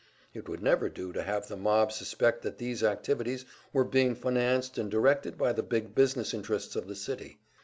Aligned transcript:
It 0.33 0.49
would 0.49 0.63
never 0.63 0.89
do 0.89 1.13
to 1.13 1.21
have 1.21 1.47
the 1.47 1.55
mob 1.55 1.91
suspect 1.91 2.41
that 2.41 2.57
these 2.57 2.81
activities 2.81 3.45
were 3.71 3.83
being 3.83 4.15
financed 4.15 4.79
and 4.79 4.89
directed 4.89 5.37
by 5.37 5.53
the 5.53 5.61
big 5.61 5.93
business 5.93 6.33
interests 6.33 6.75
of 6.75 6.87
the 6.87 6.95
city. 6.95 7.39